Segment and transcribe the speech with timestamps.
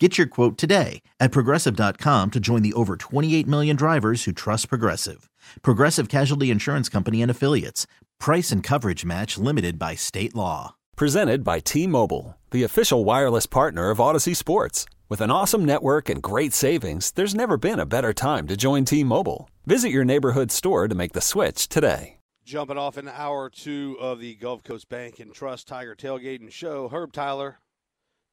[0.00, 4.68] Get your quote today at progressive.com to join the over 28 million drivers who trust
[4.68, 5.30] Progressive.
[5.62, 7.86] Progressive Casualty Insurance Company and Affiliates.
[8.18, 10.74] Price and coverage match limited by state law.
[10.96, 14.84] Presented by T Mobile, the official wireless partner of Audacy Sports.
[15.08, 18.84] With an awesome network and great savings, there's never been a better time to join
[18.84, 19.48] T Mobile.
[19.64, 22.18] Visit your neighborhood store to make the switch today.
[22.44, 26.40] Jumping off an hour or two of the Gulf Coast Bank and Trust Tiger Tailgate
[26.40, 27.58] and Show, Herb Tyler,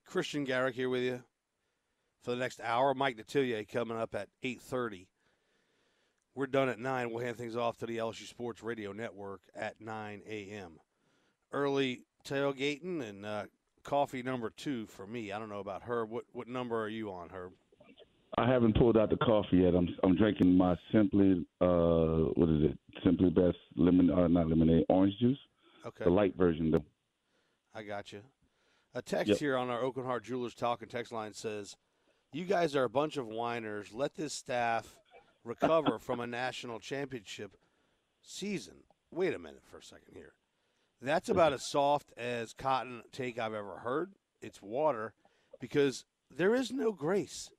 [0.08, 1.24] Christian Garrick here with you
[2.22, 2.94] for the next hour.
[2.94, 5.08] Mike Detillier coming up at 8.30.
[6.36, 7.12] We're done at 9.
[7.12, 10.80] We'll hand things off to the LSU Sports Radio Network at 9 a.m.
[11.52, 13.44] Early tailgating and uh,
[13.84, 15.32] coffee number two for me.
[15.32, 16.10] I don't know about Herb.
[16.10, 17.52] What, what number are you on, Herb?
[18.38, 19.76] I haven't pulled out the coffee yet.
[19.76, 22.78] I'm I'm drinking my simply uh what is it?
[23.04, 25.38] Simply best lemon uh, not lemonade orange juice.
[25.86, 26.06] Okay.
[26.06, 26.86] The light version though.
[27.76, 28.22] I got you.
[28.96, 29.38] A text Yep.
[29.40, 31.76] here on our Aucoin Hart Jewelers Talk and text line says,
[32.32, 33.94] "You guys are a bunch of whiners.
[33.94, 34.96] Let this staff
[35.44, 37.58] recover from a national championship
[38.22, 40.34] season." Wait a minute for a second here.
[41.02, 44.14] That's about as soft as cotton take I've ever heard.
[44.42, 45.14] It's water
[45.60, 47.50] because there is no grace.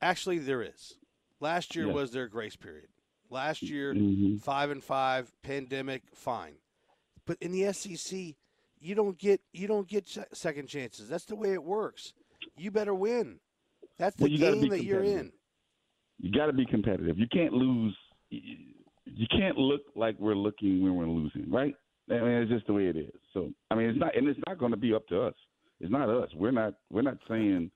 [0.00, 0.96] Actually, there is.
[1.40, 1.92] Last year Yeah.
[1.92, 2.88] was their grace period.
[3.30, 4.40] Last year, Mhm.
[4.40, 6.58] five and five, pandemic, fine.
[7.26, 8.36] But in the SEC,
[8.78, 11.08] you don't get you don't get second chances.
[11.08, 12.14] That's the way it works.
[12.56, 13.40] You better win.
[13.98, 15.32] That's the Well, game that you're in.
[16.18, 17.18] You got to be competitive.
[17.18, 17.96] You can't lose.
[18.30, 21.74] You can't look like we're looking when we're losing, right?
[22.10, 23.12] I mean, it's just the way it is.
[23.34, 25.34] So, I mean, it's not, and it's not going to be up to us.
[25.80, 26.30] It's not us.
[26.34, 26.74] We're not.
[26.90, 27.70] We're not saying,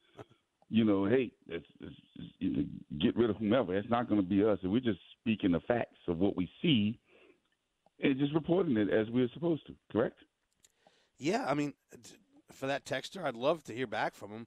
[0.70, 1.94] you know, hey, it's, it's,
[2.40, 2.64] know,
[3.00, 3.76] get rid of whomever.
[3.76, 4.58] It's not going to be us.
[4.62, 6.98] We're just speaking the facts of what we see,
[8.02, 9.74] and just reporting it as we're supposed to.
[9.90, 10.16] Correct?
[11.18, 11.74] Yeah, I mean,
[12.52, 14.46] for that texter, I'd love to hear back from him.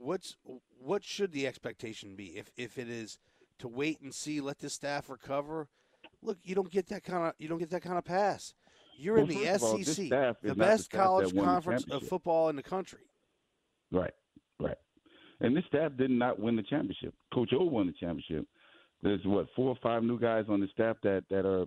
[0.00, 0.36] What's
[0.78, 3.18] what should the expectation be if if it is
[3.58, 5.68] to wait and see, let the staff recover?
[6.22, 8.54] Look, you don't get that kind of you don't get that kind of pass.
[8.96, 12.56] You're Well, in the all, SEC, the not the best college conference of football in
[12.56, 13.02] the country.
[13.92, 14.12] Right,
[14.58, 14.76] right.
[15.40, 17.14] And this staff did not win the championship.
[17.32, 18.46] Coach O won the championship.
[19.02, 21.66] There's what four or five new guys on the staff that that are,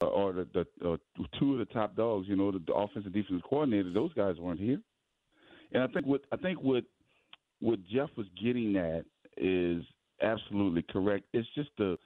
[0.00, 0.96] or the, the uh,
[1.40, 2.28] two of the top dogs.
[2.28, 3.92] You know, the, the offensive defensive coordinator.
[3.92, 4.80] Those guys weren't here.
[5.72, 6.84] And I think what I think what
[7.60, 9.04] what Jeff was getting at
[9.36, 9.82] is
[10.22, 11.24] absolutely correct.
[11.32, 11.96] It's just the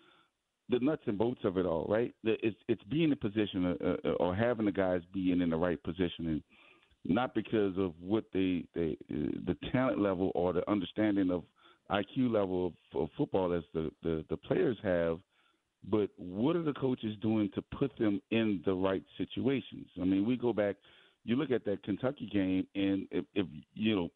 [0.68, 2.14] the nuts and bolts of it all, right?
[2.24, 5.82] It's it's being in position uh, uh, or having the guys being in the right
[5.82, 6.42] position and
[7.04, 11.42] not because of what they, they uh, the talent level or the understanding of
[11.90, 15.18] IQ level of, of football as the, the the players have,
[15.90, 19.86] but what are the coaches doing to put them in the right situations?
[20.00, 20.76] I mean, we go back,
[21.24, 24.08] you look at that Kentucky game, and if, if you know,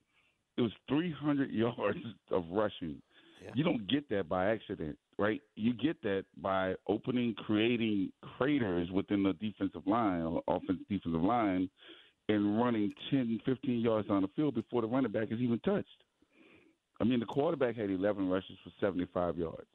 [0.57, 1.99] it was 300 yards
[2.31, 3.01] of rushing.
[3.43, 3.51] Yeah.
[3.55, 5.41] You don't get that by accident, right?
[5.55, 11.69] You get that by opening, creating craters within the defensive line or offensive defensive line
[12.29, 15.87] and running 10, 15 yards on the field before the running back is even touched.
[17.01, 19.67] I mean, the quarterback had 11 rushes for 75 yards.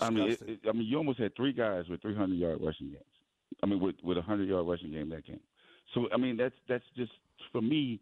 [0.00, 2.88] I mean, it, it, I mean, you almost had three guys with 300 yard rushing
[2.88, 3.04] games.
[3.62, 5.40] I mean, with with a 100 yard rushing game that game.
[5.94, 7.12] So I mean, that's that's just
[7.52, 8.00] for me.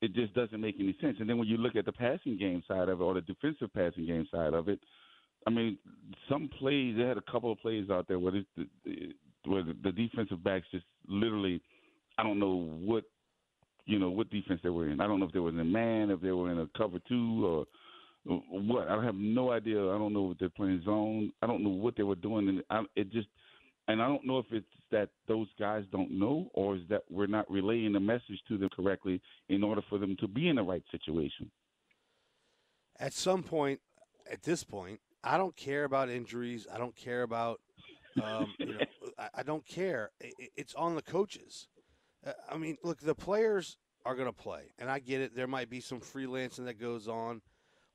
[0.00, 1.16] It just doesn't make any sense.
[1.18, 3.72] And then when you look at the passing game side of it, or the defensive
[3.74, 4.78] passing game side of it,
[5.46, 5.78] I mean,
[6.28, 6.96] some plays.
[6.96, 8.66] They had a couple of plays out there where the
[9.44, 11.60] where the defensive backs just literally,
[12.18, 13.04] I don't know what,
[13.86, 15.00] you know, what defense they were in.
[15.00, 16.98] I don't know if they were in a man, if they were in a cover
[17.08, 18.88] two, or what.
[18.88, 19.78] I have no idea.
[19.78, 21.32] I don't know if they're playing zone.
[21.42, 23.28] I don't know what they were doing, and I, it just.
[23.88, 27.26] And I don't know if it's that those guys don't know, or is that we're
[27.26, 30.62] not relaying the message to them correctly in order for them to be in the
[30.62, 31.50] right situation.
[33.00, 33.80] at some point,
[34.30, 36.66] at this point, I don't care about injuries.
[36.72, 37.60] I don't care about,
[38.22, 38.80] um, you know,
[39.18, 40.10] I, I don't care.
[40.22, 41.68] I- I- It's on the coaches.
[42.26, 45.34] Uh, I mean, look, the players are going to play, and I get it.
[45.34, 47.40] There might be some freelancing that goes on.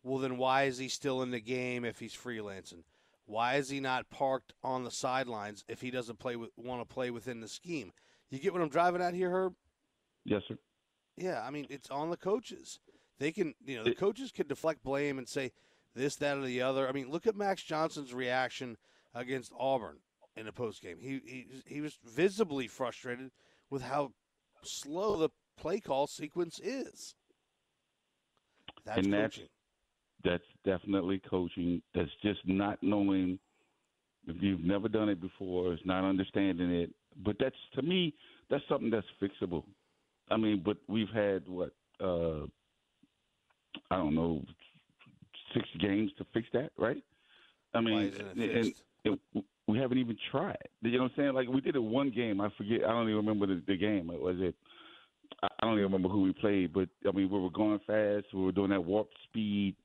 [0.04, 2.84] Well, then why is he still in the game if he's freelancing?
[3.26, 6.94] Why is he not parked on the sidelines if he doesn't play with, want to
[6.94, 7.92] play within the scheme?
[8.30, 9.54] You get what I'm driving at here, Herb?
[10.26, 10.58] Yes, sir.
[11.16, 12.80] Yeah, I mean it's on the coaches.
[13.20, 15.52] They can, you know, the coaches can deflect blame and say
[15.96, 16.90] this, that, or the other.
[16.90, 18.78] I mean, look at Max Johnson's reaction
[19.14, 20.00] against Auburn.
[20.36, 20.98] in the post game.
[21.00, 23.32] He, he he was visibly frustrated
[23.70, 24.14] with how
[24.64, 27.16] slow the play call sequence is.
[28.86, 29.48] That's and coaching.
[30.24, 31.82] That's definitely coaching.
[31.94, 33.40] That's just not knowing
[34.28, 36.92] if you've never done it before, it's not understanding it.
[37.24, 38.14] But that's to me,
[38.50, 39.64] that's something that's fixable.
[40.32, 42.46] I mean, but we've had what uh
[43.92, 44.42] I don't know
[45.54, 47.04] six games to fix that, right?
[47.74, 48.74] I mean, and,
[49.06, 49.20] and,
[49.68, 50.58] we haven't even tried.
[50.82, 51.34] You know what I'm saying?
[51.34, 52.42] Like we did it one game.
[52.42, 52.84] I forget.
[52.84, 54.08] I don't even remember the, the game.
[54.08, 54.56] Was it?
[55.42, 56.74] I don't even remember who we played.
[56.74, 58.34] But I mean, we were going fast.
[58.34, 59.76] We were doing that warp speed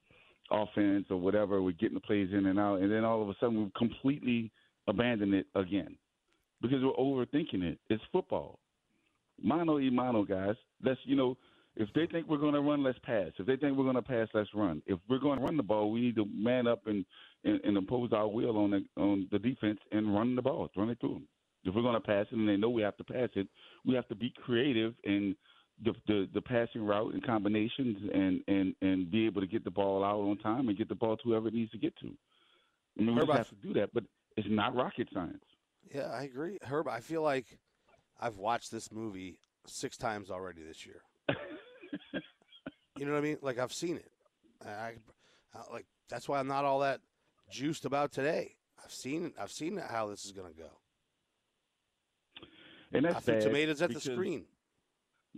[0.51, 1.63] offense or whatever.
[1.63, 4.51] We're getting the plays in and out, and then all of a sudden we completely
[4.87, 5.97] abandon it again
[6.61, 7.79] because we're overthinking it.
[7.89, 8.59] It's football.
[9.41, 10.57] Mano y mano, guys.
[10.83, 11.37] Let's you know
[11.79, 13.31] if they think we're going to run, let's pass.
[13.39, 14.83] If they think we're going to pass, let's run.
[14.87, 17.05] If we're going to run the ball, we need to man up and,
[17.45, 20.91] and, and impose our will on the on the defense and run the ball, run
[20.91, 21.29] it through them.
[21.65, 23.47] If we're going to pass it and they know we have to pass it,
[23.87, 25.37] we have to be creative in
[25.85, 29.71] the, the the passing route and combinations and and and be able to get the
[29.71, 32.09] ball out on time and get the ball to whoever it needs to get to.
[32.99, 34.05] I mean, we Herb, just have to do that, but
[34.37, 35.45] it's not rocket science.
[35.95, 36.89] Yeah, I agree, Herb.
[36.89, 37.59] I feel like
[38.21, 41.03] I've watched this movie six times already this year.
[42.99, 43.39] you know what I mean?
[43.41, 44.11] Like I've seen it.
[44.67, 44.95] I,
[45.55, 47.01] I, like that's why I'm not all that
[47.51, 48.57] juiced about today.
[48.83, 50.71] I've seen I've seen how this is going to go.
[52.93, 54.47] And that's I bad tomatoes at the screen.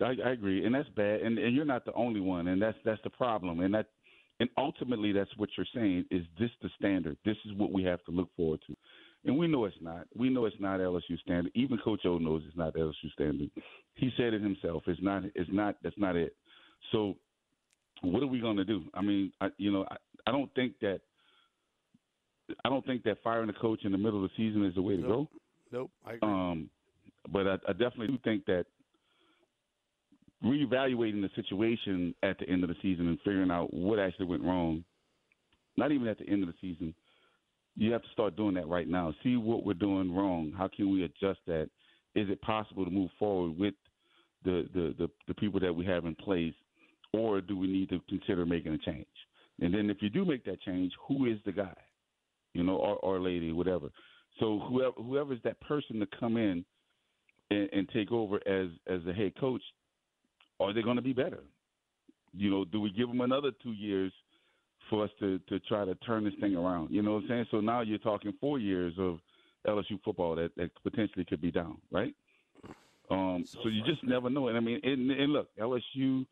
[0.02, 1.20] I, I agree, and that's bad.
[1.20, 3.60] And and you're not the only one, and that's that's the problem.
[3.60, 3.86] And that
[4.40, 6.06] and ultimately, that's what you're saying.
[6.10, 7.18] Is this the standard?
[7.26, 8.76] This is what we have to look forward to.
[9.26, 10.06] And we know it's not.
[10.16, 11.52] We know it's not LSU standard.
[11.54, 13.50] Even Coach O knows it's not LSU standard.
[13.94, 14.82] He said it himself.
[14.86, 15.24] It's not.
[15.34, 15.76] It's not.
[15.82, 16.34] That's not it.
[16.90, 17.16] So,
[18.00, 18.84] what are we going to do?
[18.94, 19.96] I mean, I, you know, I,
[20.26, 21.00] I don't think that.
[22.64, 24.82] I don't think that firing a coach in the middle of the season is the
[24.82, 25.28] way to nope.
[25.70, 25.78] go.
[25.78, 26.28] Nope, I agree.
[26.28, 26.70] Um,
[27.30, 28.64] but I, I definitely do think that
[30.44, 34.42] reevaluating the situation at the end of the season and figuring out what actually went
[34.42, 34.84] wrong,
[35.76, 36.94] not even at the end of the season,
[37.76, 39.14] you have to start doing that right now.
[39.22, 40.52] See what we're doing wrong.
[40.56, 41.68] How can we adjust that?
[42.14, 43.74] Is it possible to move forward with
[44.44, 46.54] the, the, the, the people that we have in place,
[47.12, 49.06] or do we need to consider making a change?
[49.60, 51.74] And then if you do make that change, who is the guy,
[52.54, 53.88] you know, or, or lady, whatever.
[54.38, 56.64] So whoever whoever is that person to come in
[57.50, 59.62] and, and take over as as the head coach,
[60.60, 61.42] are they going to be better?
[62.32, 64.12] You know, do we give them another two years
[64.88, 66.90] for us to to try to turn this thing around?
[66.90, 67.46] You know what I'm saying?
[67.50, 69.18] So now you're talking four years of
[69.66, 72.14] LSU football that, that potentially could be down, right?
[73.10, 74.48] Um, so, so you just never know.
[74.48, 76.24] And I mean, and, and look, LSU,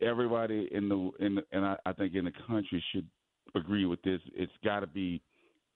[0.00, 3.06] everybody in the in the, and I, I think in the country should
[3.54, 4.20] agree with this.
[4.34, 5.20] It's got to be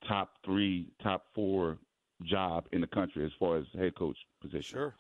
[0.09, 1.79] top three, top four
[2.25, 4.63] job in the country as far as head coach position.
[4.63, 4.95] Sure.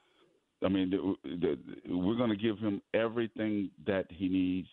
[0.66, 4.68] I mean, the, the, we're going to give him everything that he needs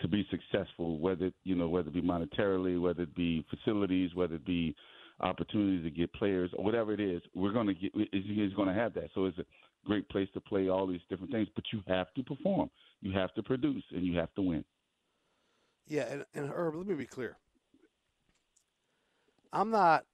[0.00, 4.34] to be successful, whether you know whether it be monetarily, whether it be facilities, whether
[4.34, 4.76] it be
[5.20, 7.92] opportunities to get players or whatever it is, we're going to get.
[8.12, 9.08] He's going to have that.
[9.14, 9.44] So it's a
[9.86, 12.68] great place to play all these different things, but you have to perform,
[13.00, 14.64] you have to produce, and you have to win.
[15.86, 17.38] Yeah, and, and Herb, let me be clear.
[19.50, 20.04] I'm not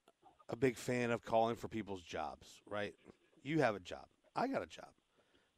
[0.48, 2.46] a big fan of calling for people's jobs.
[2.68, 2.94] Right?
[3.42, 4.06] You have a job.
[4.34, 4.88] I got a job.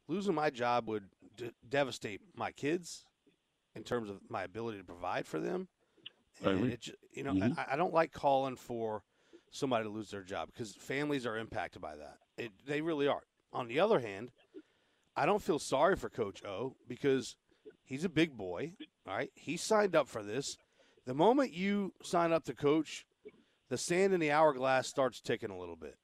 [0.07, 1.05] Losing my job would
[1.37, 3.05] d- devastate my kids
[3.75, 5.67] in terms of my ability to provide for them.
[6.43, 7.59] And it, you know, mm-hmm.
[7.59, 9.03] I, I, don't like calling for
[9.51, 12.17] somebody to lose their job because families are impacted by that.
[12.37, 13.21] It, they really are.
[13.53, 14.31] On the other hand,
[15.15, 17.35] I don't feel sorry for Coach O because
[17.85, 18.73] he's a big boy.
[19.07, 20.57] All right, he signed up for this.
[21.05, 23.05] The moment you sign up to coach,
[23.69, 25.95] the sand in the hourglass starts ticking a little bit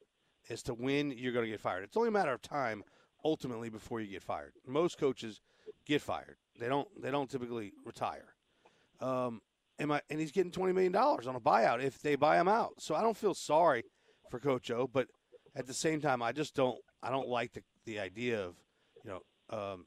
[0.49, 1.83] as to when you're going to get fired.
[1.83, 2.83] It's only a matter of time
[3.23, 4.53] ultimately before you get fired.
[4.67, 5.41] Most coaches
[5.85, 6.37] get fired.
[6.59, 6.87] They don't.
[7.01, 8.35] They don't typically retire.
[9.01, 9.41] Um,
[9.77, 12.47] and, my, and he's getting twenty million dollars on a buyout if they buy him
[12.47, 12.73] out.
[12.79, 13.83] So I don't feel sorry
[14.29, 15.07] for Coach O, but
[15.55, 16.77] at the same time, I just don't.
[17.01, 18.55] I don't like the the idea of
[19.03, 19.21] you know
[19.57, 19.85] um,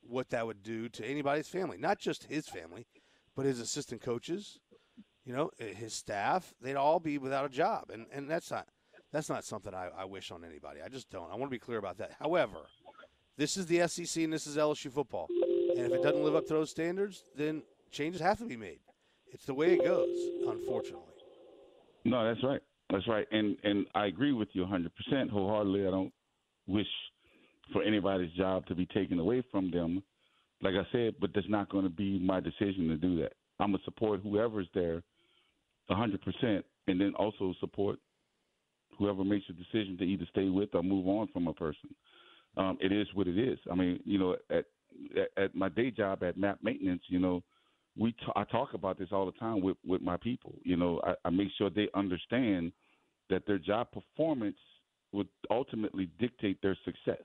[0.00, 2.86] what that would do to anybody's family, not just his family,
[3.36, 4.58] but his assistant coaches.
[5.26, 6.54] You know, his staff.
[6.60, 8.66] They'd all be without a job, and and that's not
[9.12, 10.80] that's not something I, I wish on anybody.
[10.84, 11.30] I just don't.
[11.30, 12.12] I want to be clear about that.
[12.18, 12.58] However,
[13.36, 15.28] this is the SEC and this is LSU football.
[15.76, 18.80] And if it doesn't live up to those standards, then changes have to be made.
[19.32, 21.06] It's the way it goes, unfortunately.
[22.04, 22.60] No, that's right.
[22.90, 23.26] That's right.
[23.30, 25.86] And and I agree with you 100% wholeheartedly.
[25.86, 26.12] I don't
[26.66, 26.86] wish
[27.72, 30.02] for anybody's job to be taken away from them.
[30.62, 33.32] Like I said, but that's not going to be my decision to do that.
[33.60, 35.02] I'm going to support whoever's there
[35.90, 36.18] 100%
[36.86, 37.98] and then also support
[39.00, 41.94] whoever makes the decision to either stay with or move on from a person.
[42.56, 43.58] Um, it is what it is.
[43.70, 44.66] I mean, you know, at
[45.36, 47.42] at my day job at Map Maintenance, you know,
[47.96, 50.54] we t- I talk about this all the time with with my people.
[50.62, 52.72] You know, I, I make sure they understand
[53.30, 54.58] that their job performance
[55.12, 57.24] would ultimately dictate their success,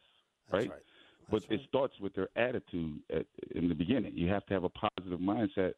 [0.51, 0.69] right?
[0.69, 0.83] right.
[1.29, 1.59] but right.
[1.59, 4.13] it starts with their attitude at, in the beginning.
[4.15, 5.73] You have to have a positive mindset,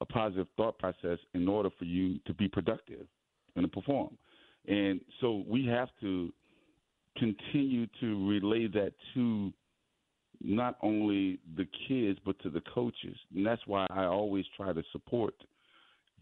[0.00, 3.06] a positive thought process in order for you to be productive
[3.56, 4.16] and to perform.
[4.66, 6.32] And so we have to
[7.18, 9.52] continue to relay that to
[10.40, 13.16] not only the kids but to the coaches.
[13.34, 15.34] And that's why I always try to support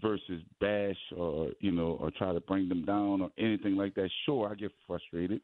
[0.01, 4.11] versus bash or you know or try to bring them down or anything like that.
[4.27, 5.41] Sure, I get frustrated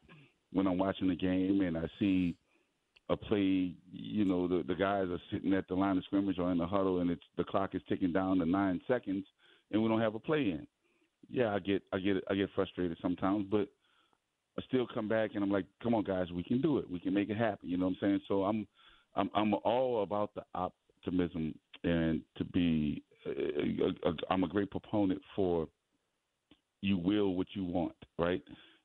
[0.51, 2.35] when I'm watching the game and I see
[3.09, 3.73] a play.
[3.91, 6.67] You know, the the guys are sitting at the line of scrimmage or in the
[6.67, 9.25] huddle, and it's the clock is ticking down to nine seconds,
[9.71, 10.67] and we don't have a play in.
[11.29, 13.67] Yeah, I get I get I get frustrated sometimes, but
[14.57, 16.89] I still come back and I'm like, come on, guys, we can do it.
[16.89, 17.69] We can make it happen.
[17.69, 18.19] You know what I'm saying?
[18.27, 18.67] So I'm
[19.15, 24.71] I'm I'm all about the optimism and to be uh, uh, uh, I'm a great
[24.71, 25.67] proponent for
[26.81, 28.41] you will what you want, right?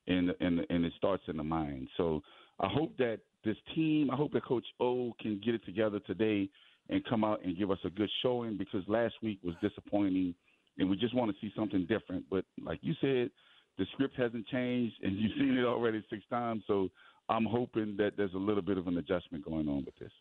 [0.07, 1.87] And and and it starts in the mind.
[1.97, 2.21] So
[2.59, 6.49] I hope that this team, I hope that Coach O can get it together today
[6.89, 10.35] and come out and give us a good showing because last week was disappointing
[10.77, 12.25] and we just want to see something different.
[12.29, 13.29] But like you said,
[13.77, 16.63] the script hasn't changed and you've seen it already six times.
[16.67, 16.89] So
[17.29, 20.11] I'm hoping that there's a little bit of an adjustment going on with this.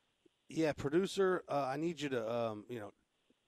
[0.49, 2.93] Yeah, producer, uh, I need you to um, you know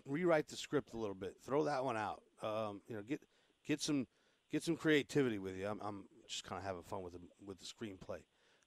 [0.06, 1.34] rewrite the script a little bit.
[1.44, 2.22] Throw that one out.
[2.42, 3.20] Um, you know, get
[3.66, 4.06] get some
[4.50, 5.66] get some creativity with you.
[5.66, 8.20] I'm, I'm just kind of having fun with the with the screenplay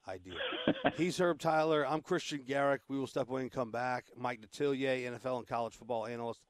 [0.08, 0.34] idea.
[0.96, 1.86] He's Herb Tyler.
[1.88, 2.82] I'm Christian Garrick.
[2.88, 4.06] We will step away and come back.
[4.18, 6.42] Mike Detillier, NFL and college football analyst,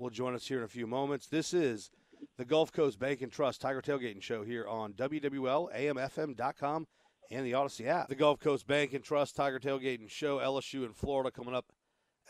[0.00, 1.26] will join us here in a few moments.
[1.26, 1.90] This is
[2.38, 6.86] the Gulf Coast Bank and Trust Tiger Tailgating Show here on WWLAMFM.com
[7.30, 8.08] and the Audacy app.
[8.08, 11.66] The Gulf Coast Bank and Trust Tiger Tailgating Show, LSU in Florida, coming up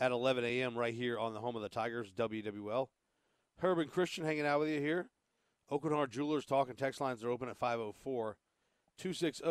[0.00, 0.76] at 11 a.m.
[0.76, 2.88] right here on the home of the Tigers, WWL.
[3.58, 5.08] Herb and Christian hanging out with you here.
[5.70, 8.36] Hart Jewelers talking text lines are open at 504
[8.98, 9.46] 260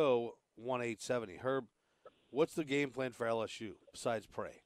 [0.56, 1.38] 1870.
[1.38, 1.68] Herb,
[2.30, 4.62] what's the game plan for LSU besides pray?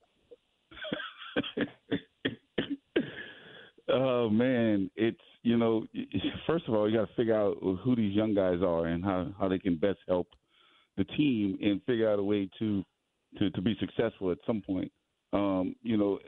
[3.93, 4.89] Oh, man.
[4.95, 5.85] It's, you know,
[6.47, 9.27] first of all, you got to figure out who these young guys are and how,
[9.39, 10.27] how they can best help
[10.97, 12.83] the team and figure out a way to,
[13.39, 14.91] to, to be successful at some point.
[15.33, 16.19] Um, you know,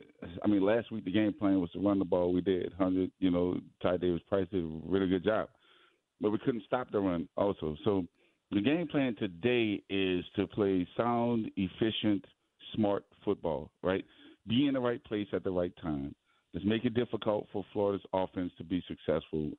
[0.43, 2.33] I mean, last week the game plan was to run the ball.
[2.33, 2.73] We did.
[2.73, 5.49] Hundred, you know, Ty Davis Price did a really good job,
[6.19, 7.75] but we couldn't stop the run also.
[7.85, 8.05] So
[8.51, 12.25] the game plan today is to play sound, efficient,
[12.73, 13.69] smart football.
[13.83, 14.03] Right,
[14.47, 16.15] be in the right place at the right time.
[16.55, 19.51] Let's make it difficult for Florida's offense to be successful.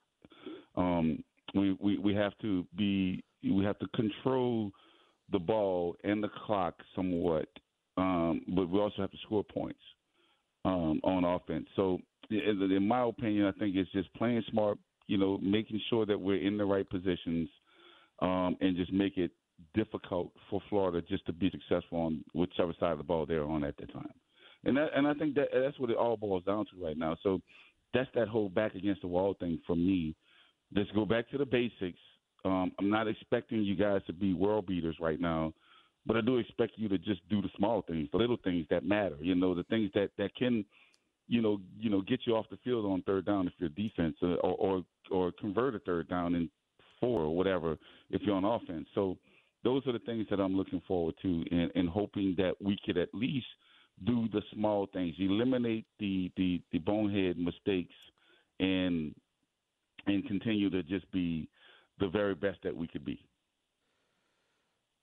[0.76, 1.22] Um,
[1.54, 4.72] we, we we have to be we have to control
[5.30, 7.48] the ball and the clock somewhat
[7.96, 9.80] um, but we also have to score points
[10.64, 11.66] um, on offense.
[11.76, 11.98] So,
[12.30, 14.78] in, in my opinion, I think it's just playing smart.
[15.06, 17.48] You know, making sure that we're in the right positions,
[18.20, 19.30] um, and just make it
[19.74, 23.62] difficult for Florida just to be successful on whichever side of the ball they're on
[23.62, 24.10] at the time.
[24.66, 27.16] And that, and I think that that's what it all boils down to right now.
[27.23, 27.40] So
[27.94, 30.14] that's that whole back against the wall thing for me.
[30.75, 31.99] Let's go back to the basics.
[32.44, 35.54] Um, I'm not expecting you guys to be world beaters right now.
[36.04, 38.85] But I do expect you to just do the small things, the little things that
[38.85, 39.16] matter.
[39.20, 40.64] You know, the things that that can,
[41.26, 44.16] you know, you know, get you off the field on third down if you're defense,
[44.23, 46.49] uh, or or or convert a third down in
[47.00, 47.76] four or whatever
[48.11, 48.87] if you're on offense.
[48.94, 49.16] So
[49.64, 52.96] those are the things that I'm looking forward to, and, and hoping that we could
[52.96, 53.46] at least
[54.04, 57.94] do the small things, eliminate the the, the bonehead mistakes,
[58.60, 59.14] and
[60.06, 61.48] and continue to just be
[61.98, 63.20] the very best that we could be.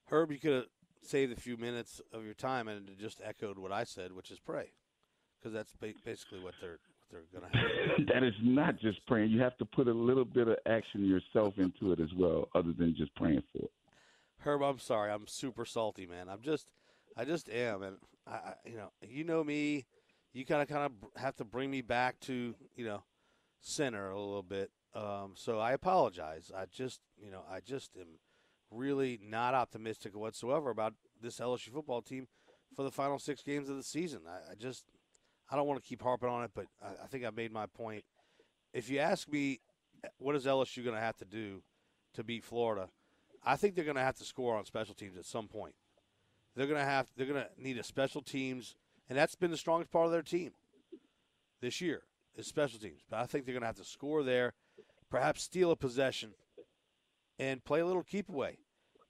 [0.10, 0.66] Herb, you could have
[1.02, 4.32] saved a few minutes of your time and it just echoed what I said, which
[4.32, 4.72] is pray,
[5.40, 8.08] because that's ba- basically what they're what they're going to have.
[8.14, 9.32] that is not just praying.
[9.32, 12.74] You have to put a little bit of action yourself into it as well, other
[12.74, 13.72] than just praying for it.
[14.40, 16.28] Herb, I'm sorry, I'm super salty, man.
[16.30, 16.68] I'm just,
[17.16, 19.86] I just am, and I, you know, you know me.
[20.34, 23.04] You kind of, kind of have to bring me back to, you know,
[23.62, 24.72] center a little bit.
[24.96, 26.52] Um, so I apologize.
[26.56, 28.20] I just, you know, I just am
[28.72, 32.28] really not optimistic whatsoever about this LSU football team
[32.76, 34.22] for the final six games of the season.
[34.28, 34.86] I, I just
[35.52, 37.68] I don't want to keep harping on it, but I, I think I made my
[37.68, 38.04] point.
[38.74, 39.60] If you ask me,
[40.18, 41.62] what is LSU going to have to do
[42.16, 42.90] to beat Florida?
[43.46, 45.76] I think they're going to have to score on special teams at some point.
[46.56, 48.76] They're to have they're to need a special teams,
[49.10, 50.52] and that's been the strongest part of their team
[51.62, 52.04] this year
[52.36, 53.02] is special teams.
[53.10, 54.54] But I think they're to have to score there,
[55.10, 56.34] perhaps steal a possession
[57.40, 58.60] and play a little keep away.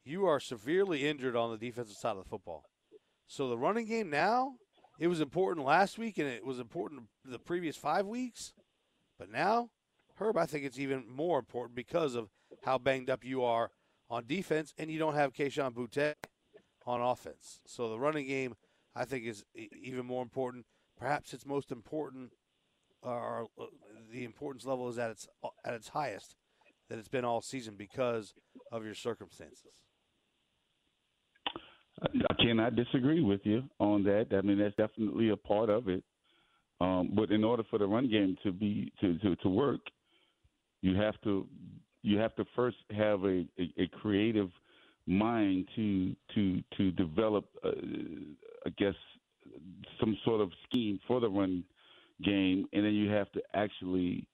[0.06, 2.66] You are severely injured on the defensive side of the football.
[3.28, 4.56] So the running game now,
[5.00, 8.54] it was important last week and it was important the previous five weeks.
[9.18, 9.70] But now,
[10.16, 12.30] Herb, I think it's even more important because of
[12.64, 13.72] how banged up you are
[14.10, 16.14] on defense and you don't have Kayshon Boutte
[16.86, 17.60] on offense.
[17.66, 18.56] So the running game,
[18.96, 20.66] I think, is even more important.
[20.98, 22.32] Perhaps it's most important,
[23.02, 23.48] or
[24.12, 25.28] the importance level is at its
[25.66, 26.36] at its highest
[26.90, 28.34] that it's been all season because
[28.72, 29.82] of your circumstances.
[32.02, 34.28] I cannot disagree with you on that.
[34.32, 36.04] I mean, that's definitely a part of it.
[36.82, 39.80] Um, but in order for the run game to be to, to, to work,
[40.82, 41.48] you have to
[42.02, 44.50] you have to first have a, a, a creative
[45.06, 47.72] mind to to to develop, uh,
[48.66, 48.96] I guess,
[50.00, 51.64] some sort of scheme for the run
[52.24, 54.28] game, and then you have to actually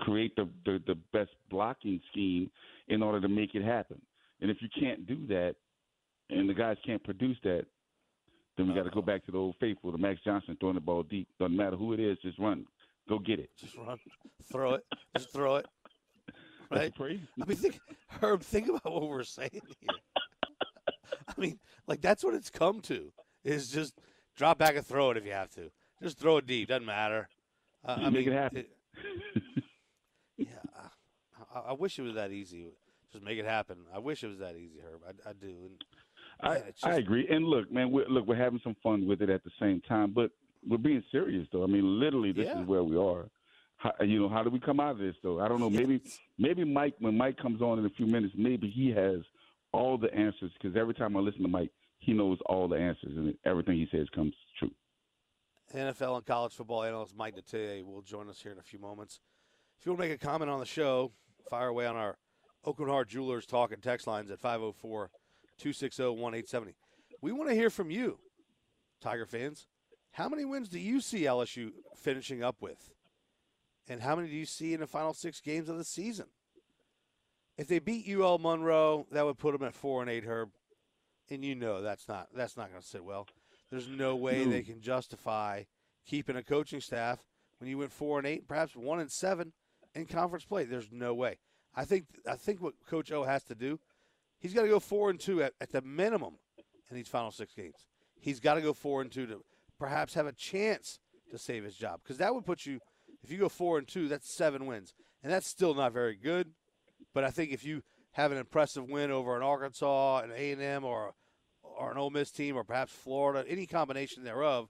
[0.00, 2.50] create the, the, the best blocking scheme
[2.88, 4.00] in order to make it happen.
[4.40, 5.54] And if you can't do that,
[6.30, 7.66] and the guys can't produce that,
[8.56, 10.80] then we got to go back to the old faithful, the Max Johnson throwing the
[10.80, 11.28] ball deep.
[11.38, 12.66] Doesn't matter who it is, just run,
[13.08, 13.50] go get it.
[13.56, 13.98] Just run,
[14.50, 14.84] throw it,
[15.16, 15.66] just throw it.
[16.72, 16.92] Right?
[17.00, 17.80] I mean, think,
[18.22, 19.90] Herb, think about what we're saying here.
[21.28, 21.58] I mean,
[21.88, 23.12] like that's what it's come to
[23.44, 23.94] is just
[24.36, 25.72] drop back and throw it if you have to.
[26.00, 27.28] Just throw it deep, doesn't matter.
[27.84, 28.58] Uh, I make mean, it happen.
[28.58, 29.42] It,
[30.36, 30.46] yeah,
[31.54, 32.66] I, I, wish it was that easy.
[33.12, 33.78] Just make it happen.
[33.92, 35.00] I wish it was that easy, Herb.
[35.06, 35.48] I, I do.
[35.48, 35.84] And,
[36.40, 36.86] I, just...
[36.86, 37.26] I agree.
[37.28, 40.12] And look, man, we're, look, we're having some fun with it at the same time,
[40.12, 40.30] but
[40.66, 41.64] we're being serious, though.
[41.64, 42.60] I mean, literally, this yeah.
[42.60, 43.28] is where we are.
[43.80, 45.40] How, you know, how do we come out of this, though?
[45.40, 45.70] I don't know.
[45.70, 46.02] Maybe,
[46.38, 49.20] maybe Mike, when Mike comes on in a few minutes, maybe he has
[49.72, 53.16] all the answers because every time I listen to Mike, he knows all the answers
[53.16, 54.70] and everything he says comes true.
[55.74, 59.20] NFL and college football analyst Mike Detillier will join us here in a few moments.
[59.78, 61.12] If you want to make a comment on the show,
[61.48, 62.18] fire away on our
[62.66, 65.10] Aucoin Hart Jewelers talk and text lines at 504
[65.56, 66.74] 260 1870.
[67.22, 68.18] We want to hear from you,
[69.00, 69.68] Tiger fans.
[70.12, 72.90] How many wins do you see LSU finishing up with?
[73.88, 76.26] And how many do you see in the final six games of the season?
[77.58, 80.50] If they beat UL Monroe, that would put them at four and eight, Herb.
[81.30, 83.26] And you know that's not that's not going to sit well.
[83.70, 84.50] There's no way no.
[84.50, 85.64] they can justify
[86.06, 87.24] keeping a coaching staff
[87.58, 89.52] when you went four and eight, perhaps one and seven
[89.94, 90.64] in conference play.
[90.64, 91.38] There's no way.
[91.74, 93.78] I think I think what Coach O has to do,
[94.38, 96.34] he's got to go four and two at, at the minimum
[96.90, 97.86] in these final six games.
[98.18, 99.44] He's got to go four and two to
[99.78, 100.98] perhaps have a chance
[101.30, 102.80] to save his job because that would put you
[103.22, 106.52] if you go four and two, that's seven wins, and that's still not very good.
[107.14, 110.62] But I think if you have an impressive win over an Arkansas, an A and
[110.62, 111.14] M, or
[111.62, 114.68] or an Ole Miss team, or perhaps Florida, any combination thereof,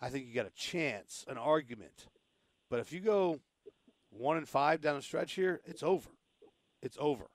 [0.00, 2.06] I think you got a chance, an argument.
[2.70, 3.40] But if you go
[4.10, 6.10] one and five down the stretch here, it's over.
[6.82, 7.26] It's over.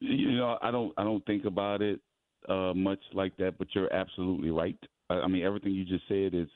[0.00, 2.00] You know, I don't I don't think about it
[2.48, 4.78] uh, much like that, but you're absolutely right.
[5.10, 6.48] I, I mean, everything you just said is,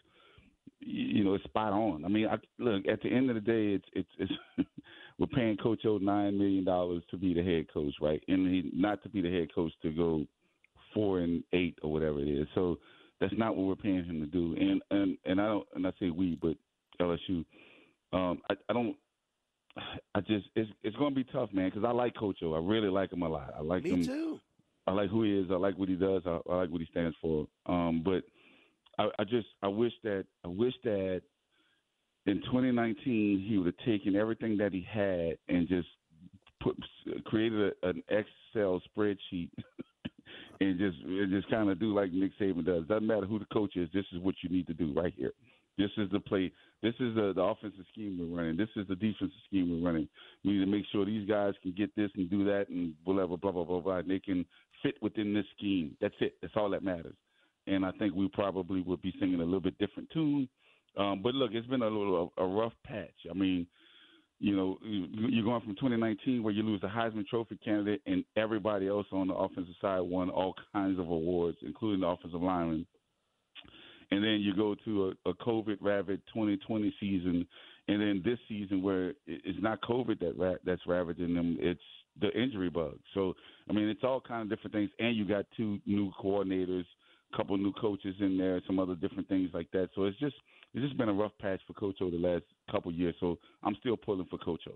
[0.80, 2.04] you know, it's spot on.
[2.04, 4.68] I mean, I, look at the end of the day, it's it's, it's
[5.18, 8.22] we're paying Coach O nine million dollars to be the head coach, right?
[8.28, 10.26] And he not to be the head coach to go
[10.92, 12.46] four and eight or whatever it is.
[12.54, 12.78] So
[13.20, 14.54] that's not what we're paying him to do.
[14.58, 16.56] And and and I don't and I say we, but
[17.00, 17.44] LSU.
[18.12, 18.96] Um, I, I don't.
[20.14, 22.54] I just it's it's going to be tough, man, because I like Coach O.
[22.54, 23.54] I really like him a lot.
[23.56, 24.06] I like Me him.
[24.06, 24.40] too.
[24.86, 25.46] I like who he is.
[25.50, 26.22] I like what he does.
[26.26, 27.46] I, I like what he stands for.
[27.66, 28.22] Um, but
[28.98, 31.22] I, I just I wish that I wish that
[32.26, 35.88] in 2019 he would have taken everything that he had and just
[36.62, 36.76] put
[37.26, 39.50] created a, an Excel spreadsheet
[40.60, 42.86] and just and just kind of do like Nick Saban does.
[42.86, 43.88] Doesn't matter who the coach is.
[43.92, 45.32] This is what you need to do right here.
[45.76, 46.52] This is the play.
[46.82, 48.56] This is the, the offensive scheme we're running.
[48.56, 50.08] This is the defensive scheme we're running.
[50.44, 53.36] We need to make sure these guys can get this and do that and whatever,
[53.36, 53.96] blah blah blah blah.
[53.96, 54.44] And they can
[54.82, 55.96] fit within this scheme.
[56.00, 56.34] That's it.
[56.40, 57.16] That's all that matters.
[57.66, 60.48] And I think we probably would be singing a little bit different tune.
[60.96, 63.26] Um, but look, it's been a little a, a rough patch.
[63.30, 63.66] I mean,
[64.38, 68.88] you know, you're going from 2019 where you lose the Heisman Trophy candidate and everybody
[68.88, 72.86] else on the offensive side won all kinds of awards, including the offensive lineman.
[74.10, 77.46] And then you go to a, a COVID ravaged 2020 season,
[77.88, 81.80] and then this season where it's not COVID that ra- that's ravaging them, it's
[82.20, 82.98] the injury bug.
[83.14, 83.34] So
[83.68, 86.84] I mean, it's all kind of different things, and you got two new coordinators,
[87.36, 89.88] couple new coaches in there, some other different things like that.
[89.94, 90.36] So it's just
[90.72, 93.14] it's just been a rough patch for Coach O the last couple years.
[93.20, 94.72] So I'm still pulling for Coach O.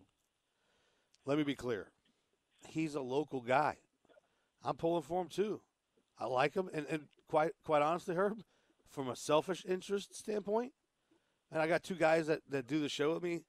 [1.27, 1.88] Let me be clear.
[2.68, 3.77] He's a local guy.
[4.64, 5.61] I'm pulling for him too.
[6.18, 8.42] I like him, and, and quite quite honestly, Herb,
[8.90, 10.73] from a selfish interest standpoint,
[11.53, 13.44] and I got two guys that, that do the show with me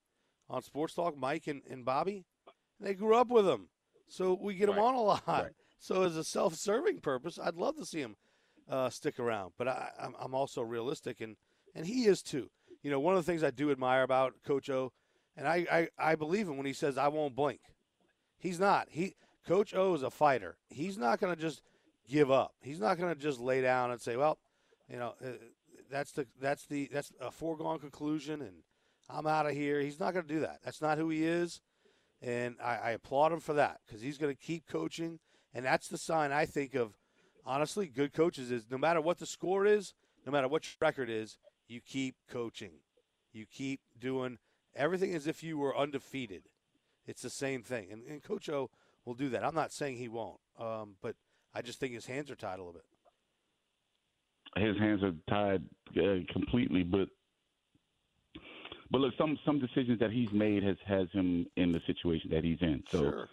[0.50, 2.26] on Sports Talk, Mike and, and Bobby,
[2.80, 3.70] and they grew up with him,
[4.08, 4.78] so we get Right.
[4.78, 5.24] him on a lot.
[5.28, 5.52] Right.
[5.80, 8.18] So as a self-serving purpose, I'd love to see him
[8.70, 9.54] uh, stick around.
[9.58, 11.36] But I, I'm, I'm also realistic, and
[11.76, 12.50] and he is too.
[12.82, 14.92] You know, one of the things I do admire about Coach O,
[15.36, 17.60] and I, I, I believe him when he says I won't blink.
[18.38, 18.88] He's not.
[18.90, 20.58] He Coach O is a fighter.
[20.70, 21.62] He's not going to just
[22.08, 22.54] give up.
[22.62, 24.40] He's not going to just lay down and say, well,
[24.90, 25.32] you know, uh,
[25.92, 28.64] that's the that's the that's a foregone conclusion, and
[29.10, 29.82] I'm out of here.
[29.82, 30.60] He's not going to do that.
[30.64, 31.62] That's not who he is,
[32.22, 35.20] and I, I applaud him for that because he's going to keep coaching,
[35.54, 36.98] and that's the sign I think of.
[37.46, 39.94] Honestly, good coaches is no matter what the score is,
[40.26, 42.74] no matter what your record is, you keep coaching,
[43.32, 44.38] you keep doing
[44.76, 46.44] everything as if you were undefeated.
[47.08, 48.70] It's the same thing, and, and Coach O
[49.06, 49.44] will do that.
[49.44, 51.16] I'm not saying he won't, um, but
[51.54, 52.84] I just think his hands are tied a little bit.
[54.64, 55.64] his hands are tied
[55.98, 56.84] uh, completely.
[56.84, 57.08] But
[58.92, 62.44] but look, some some decisions that he's made has has him in the situation that
[62.44, 62.84] he's in.
[62.92, 63.30] So sure.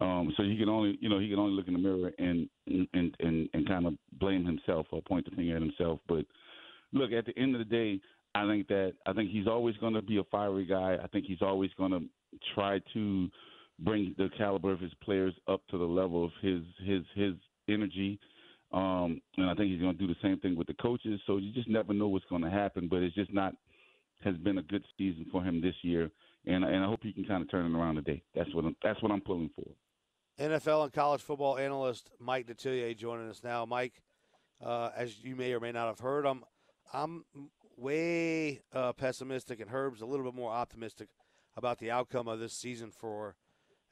[0.00, 2.48] Um, so he can only you know he can only look in the mirror and
[2.66, 6.00] and and and kind of blame himself or point the finger at himself.
[6.08, 6.24] But
[6.92, 8.00] look, at the end of the day,
[8.34, 10.96] I think that I think he's always going to be a fiery guy.
[11.02, 12.02] I think he's always going to
[12.54, 13.28] try to
[13.80, 17.34] bring the caliber of his players up to the level of his his his
[17.68, 18.18] energy.
[18.72, 21.20] Um, and I think he's going to do the same thing with the coaches.
[21.26, 22.86] So you just never know what's going to happen.
[22.88, 23.54] But it's just not
[24.24, 26.10] has been a good season for him this year,
[26.46, 28.22] and and I hope he can kind of turn it around today.
[28.34, 29.66] That's what I'm, that's what I'm pulling for.
[30.40, 33.66] NFL and college football analyst Mike Detillier joining us now.
[33.66, 34.00] Mike,
[34.64, 36.44] uh, as you may or may not have heard, I'm
[36.94, 37.24] I'm
[37.76, 41.08] way uh, pessimistic, and Herb's a little bit more optimistic
[41.56, 43.36] about the outcome of this season for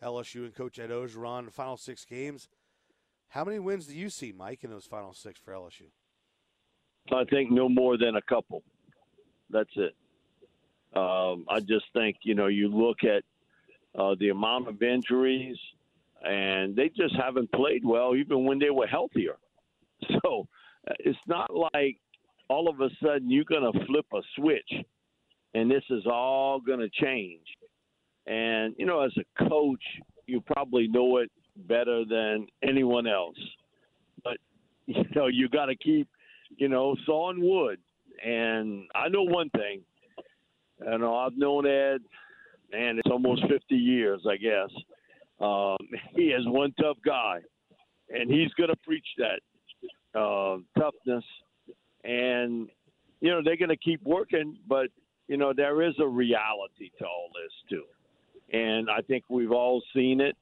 [0.02, 1.44] LSU and Coach Ed Orgeron.
[1.44, 2.48] The final six games.
[3.28, 5.90] How many wins do you see, Mike, in those final six for LSU?
[7.12, 8.62] I think no more than a couple.
[9.50, 9.94] That's it.
[10.96, 13.22] Um, I just think you know you look at
[14.00, 15.58] uh, the amount of injuries,
[16.24, 19.37] and they just haven't played well, even when they were healthier.
[20.22, 20.46] So
[20.88, 21.98] uh, it's not like
[22.48, 24.72] all of a sudden you're going to flip a switch,
[25.54, 27.44] and this is all going to change.
[28.28, 29.83] And you know, as a coach,
[30.26, 31.33] you probably know it
[31.66, 33.37] better than anyone else.
[34.22, 34.37] But
[34.87, 36.09] you know, you got to keep
[36.57, 37.81] you know sawing wood.
[38.24, 39.83] And I know one thing.
[40.81, 42.02] Know, I've known Ed,
[42.72, 44.70] man, it's almost 50 years, I guess.
[45.40, 45.77] Um,
[46.16, 47.40] he is one tough guy,
[48.11, 51.24] and he's going to preach that uh, toughness.
[52.05, 52.68] And
[53.20, 54.88] you know, they're going to keep working, but
[55.27, 57.85] you know, there is a reality to all this too.
[58.57, 60.37] And I think we've all seen it,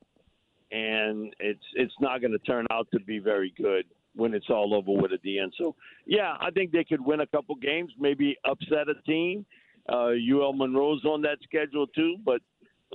[0.70, 4.74] and it's it's not going to turn out to be very good when it's all
[4.74, 5.52] over with at the end.
[5.58, 5.74] So,
[6.06, 9.44] yeah, I think they could win a couple games, maybe upset a team.
[9.88, 12.40] Uh, UL Monroe's on that schedule too, but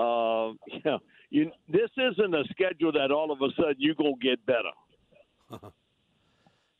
[0.02, 1.00] uh, you know,
[1.32, 5.72] you, this isn't a schedule that all of a sudden you gonna get better.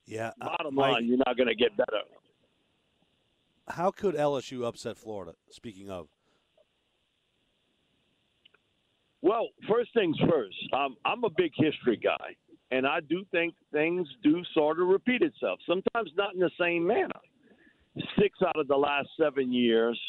[0.06, 0.32] Yeah.
[0.42, 2.02] uh, Bottom Mike, line, you're not gonna get better.
[3.70, 5.36] how could LSU upset Florida?
[5.52, 6.08] Speaking of,
[9.22, 10.56] Well, first things first.
[10.74, 12.36] Um, I'm a big history guy,
[12.72, 15.60] and I do think things do sort of repeat itself.
[15.66, 17.20] Sometimes not in the same manner.
[18.20, 20.00] Six out of the last seven years,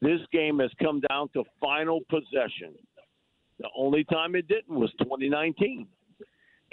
[0.00, 2.74] this game has come down to final possession.
[3.58, 5.86] The only time it didn't was 2019.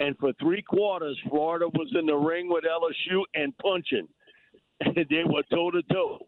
[0.00, 4.08] And for three quarters, Florida was in the ring with LSU and punching.
[4.94, 6.18] They were toe to toe.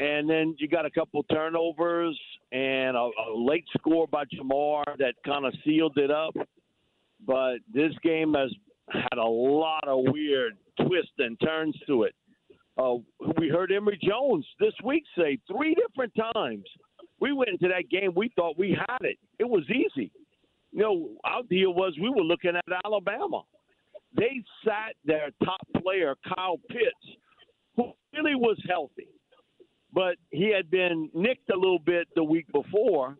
[0.00, 2.18] And then you got a couple turnovers
[2.52, 6.34] and a, a late score by Ja'Marr that kind of sealed it up.
[7.26, 8.50] But this game has
[8.90, 12.14] had a lot of weird twists and turns to it.
[12.78, 12.94] Uh,
[13.38, 16.64] we heard Emory Jones this week say three different times.
[17.20, 19.18] We went into that game, we thought we had it.
[19.38, 20.10] It was easy.
[20.72, 23.42] You know, our deal was we were looking at Alabama.
[24.16, 27.16] They sat their top player, Kyle Pitts,
[27.76, 29.08] who really was healthy
[29.92, 33.16] but he had been nicked a little bit the week before.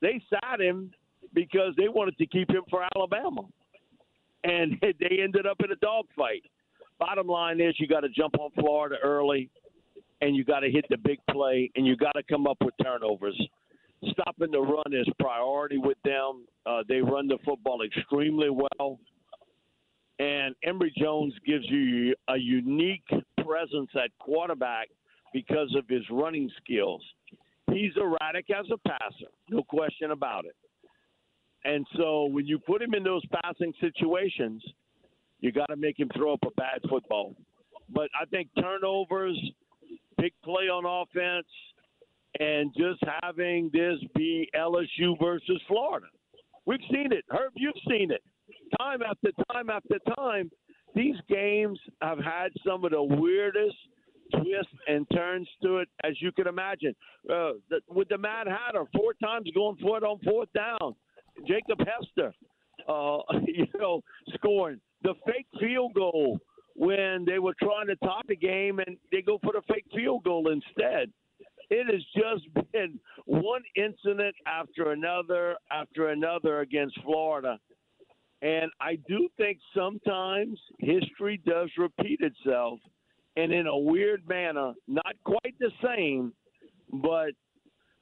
[0.00, 0.90] They sat him
[1.34, 3.42] because they wanted to keep him for Alabama,
[4.44, 6.42] and they ended up in a dogfight.
[6.98, 9.48] Bottom line is, you got to jump on Florida early,
[10.20, 12.74] and you got to hit the big play, and you got to come up with
[12.82, 13.40] turnovers.
[14.12, 16.46] Stopping the run is priority with them.
[16.64, 18.98] Uh, they run the football extremely well.
[20.18, 23.08] And Emory Jones gives you a unique
[23.44, 24.88] presence at quarterback
[25.32, 27.02] because of his running skills.
[27.72, 30.56] He's erratic as a passer, no question about it.
[31.64, 34.62] And so when you put him in those passing situations,
[35.40, 37.34] you got to make him throw up a bad football.
[37.88, 39.38] But I think turnovers,
[40.20, 41.46] big play on offense,
[42.38, 46.06] and just having this be LSU versus Florida.
[46.66, 47.24] We've seen it.
[47.30, 48.22] Herb, you've seen it.
[48.78, 50.50] Time after time after time,
[50.94, 53.76] these games have had some of the weirdest
[54.32, 56.94] twists and turns to it as you can imagine.
[57.28, 60.94] Uh, the, with the Mad Hatter, four times going for it on fourth down.
[61.46, 62.32] Jacob Hester,
[62.88, 64.02] uh, you know,
[64.34, 66.38] scoring the fake field goal
[66.74, 70.24] when they were trying to top the game and they go for the fake field
[70.24, 71.10] goal instead.
[71.70, 77.58] It has just been one incident after another after another against Florida.
[78.42, 82.80] And I do think sometimes history does repeat itself
[83.36, 86.32] and in a weird manner, not quite the same,
[86.92, 87.30] but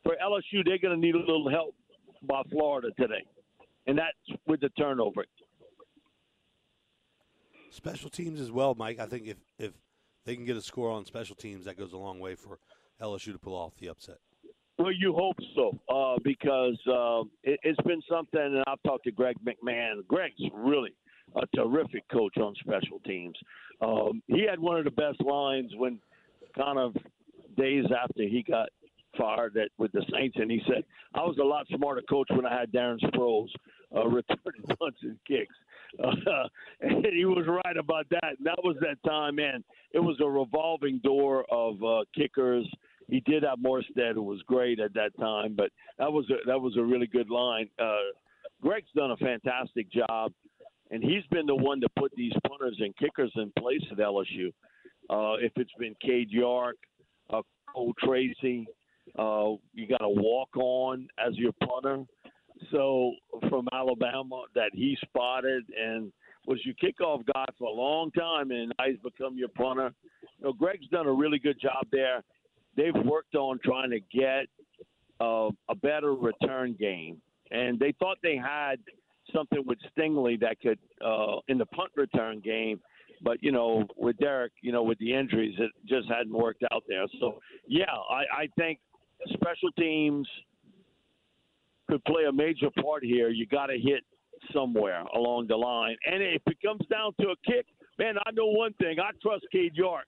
[0.03, 1.75] for LSU, they're going to need a little help
[2.23, 3.25] by Florida today.
[3.87, 5.25] And that's with the turnover.
[7.71, 8.99] Special teams as well, Mike.
[8.99, 9.73] I think if, if
[10.25, 12.59] they can get a score on special teams, that goes a long way for
[13.01, 14.19] LSU to pull off the upset.
[14.79, 19.11] Well, you hope so, uh, because uh, it, has been something, and I've talked to
[19.11, 20.07] Greg McMahon.
[20.07, 20.95] Greg's really
[21.35, 23.37] a terrific coach on special teams.
[23.81, 25.99] Um, he had one of the best lines when,
[26.57, 26.95] kind of
[27.57, 28.69] days after he got
[29.17, 32.47] fired at, with the Saints, and he said, "I was a lot smarter coach when
[32.47, 33.49] I had Darren Sproles
[33.95, 35.55] uh, returning punts and kicks."
[36.03, 36.11] Uh,
[36.81, 38.37] and he was right about that.
[38.39, 39.65] And that was that time, man.
[39.93, 42.67] It was a revolving door of uh, kickers.
[43.09, 46.61] He did have Morstead, who was great at that time, but that was a, that
[46.61, 47.69] was a really good line.
[47.79, 47.97] Uh,
[48.61, 50.33] Greg's done a fantastic job,
[50.91, 54.49] and he's been the one to put these punters and kickers in place at LSU.
[55.11, 56.77] Uh, if it's been Cade York,
[57.31, 57.41] uh,
[57.73, 58.67] Cole Tracy,
[59.19, 62.05] uh, you got a walk on as your punter.
[62.71, 63.13] So
[63.49, 66.13] from Alabama that he spotted and
[66.47, 69.93] was your kickoff guy for a long time, and now he's become your punter.
[70.39, 72.23] You know, Greg's done a really good job there.
[72.77, 74.47] They've worked on trying to get
[75.21, 78.79] uh, a better return game, and they thought they had
[79.35, 82.81] something with Stingley that could uh, in the punt return game.
[83.23, 86.85] But you know, with Derek, you know, with the injuries, it just hadn't worked out
[86.89, 87.05] there.
[87.21, 88.79] So yeah, I, I think
[89.35, 90.27] special teams
[91.91, 93.29] could play a major part here.
[93.29, 94.05] You got to hit
[94.53, 97.67] somewhere along the line, and if it comes down to a kick,
[97.99, 100.07] man, I know one thing: I trust Cade York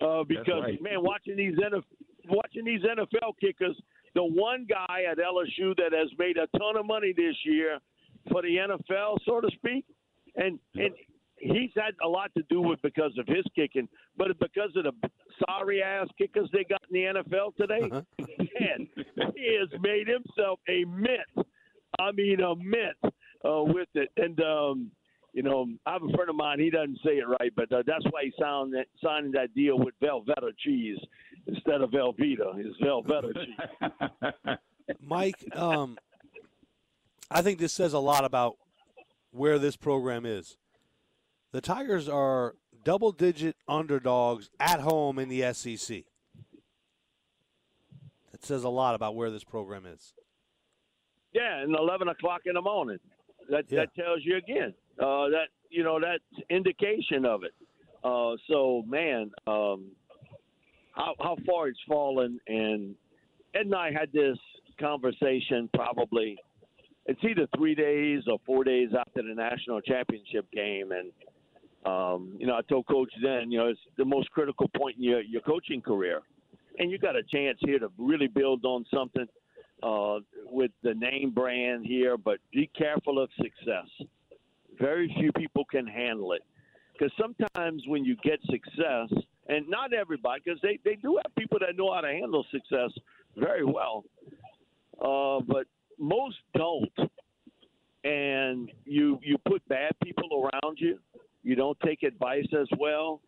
[0.00, 0.82] uh, because right.
[0.82, 1.84] man, watching these NFL,
[2.28, 3.76] watching these NFL kickers,
[4.14, 7.78] the one guy at LSU that has made a ton of money this year
[8.30, 9.84] for the NFL, so to speak,
[10.36, 10.94] and and
[11.38, 14.92] he's had a lot to do with because of his kicking, but because of the
[15.48, 18.02] sorry ass kickers they got in the NFL today, uh-huh.
[18.18, 18.88] man,
[19.36, 21.46] he has made himself a myth.
[21.98, 23.12] I mean, a myth
[23.44, 24.40] uh, with it, and.
[24.40, 24.90] um
[25.32, 26.60] you know, I have a friend of mine.
[26.60, 29.78] He doesn't say it right, but uh, that's why he signed that, signing that deal
[29.78, 30.98] with Velveeta cheese
[31.46, 32.52] instead of Velveeta.
[32.56, 34.56] It's Velveeta cheese.
[35.00, 35.96] Mike, um,
[37.30, 38.56] I think this says a lot about
[39.30, 40.58] where this program is.
[41.52, 46.04] The Tigers are double digit underdogs at home in the SEC.
[48.32, 50.14] That says a lot about where this program is.
[51.32, 52.98] Yeah, and 11 o'clock in the morning.
[53.50, 53.80] That, yeah.
[53.80, 54.74] that tells you again.
[54.98, 57.54] Uh, that you know that's indication of it.
[58.04, 59.90] Uh, so man, um,
[60.92, 62.94] how how far it's fallen, and
[63.54, 64.36] Ed and I had this
[64.78, 66.38] conversation probably
[67.06, 71.10] it's either three days or four days after the national championship game, and
[71.84, 75.02] um, you know, I told Coach then, you know, it's the most critical point in
[75.02, 76.20] your your coaching career,
[76.78, 79.26] and you got a chance here to really build on something
[79.82, 83.88] uh, with the name brand here, but be careful of success.
[84.78, 86.42] Very few people can handle it
[86.92, 91.58] because sometimes when you get success, and not everybody, because they they do have people
[91.60, 92.90] that know how to handle success
[93.36, 94.04] very well,
[95.00, 95.66] uh, but
[95.98, 97.10] most don't.
[98.04, 100.98] And you you put bad people around you.
[101.42, 103.20] You don't take advice as well.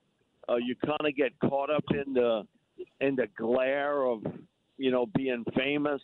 [0.48, 2.42] Uh, you kind of get caught up in the
[3.00, 4.22] in the glare of
[4.76, 6.02] you know being famous,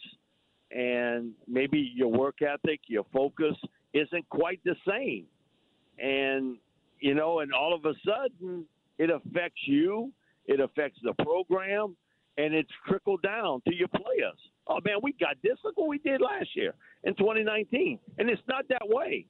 [0.70, 3.54] and maybe your work ethic, your focus
[3.92, 5.26] isn't quite the same.
[5.98, 6.56] And
[7.00, 8.64] you know, and all of a sudden,
[8.98, 10.12] it affects you.
[10.46, 11.96] It affects the program,
[12.38, 14.38] and it's trickled down to your players
[14.70, 15.58] oh man, we got this.
[15.64, 19.26] Look what we did last year in 2019, and it's not that way.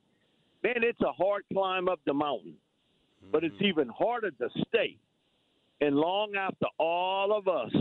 [0.63, 2.55] Man, it's a hard climb up the mountain,
[3.23, 3.33] mm-hmm.
[3.33, 3.67] but it's mm-hmm.
[3.67, 4.97] even harder to stay.
[5.81, 7.73] And long after all of us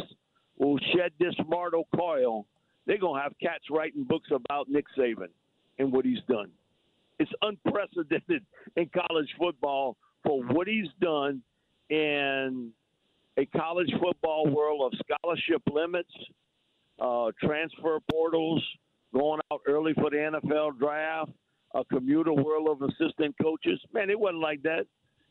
[0.58, 2.46] will shed this mortal coil,
[2.86, 5.30] they're gonna have cats writing books about Nick Saban
[5.78, 6.50] and what he's done.
[7.20, 11.42] It's unprecedented in college football for what he's done
[11.90, 12.72] in
[13.38, 16.12] a college football world of scholarship limits,
[17.00, 18.64] uh, transfer portals,
[19.14, 21.32] going out early for the NFL draft,
[21.74, 23.80] a commuter world of assistant coaches.
[23.94, 24.86] Man, it wasn't like that,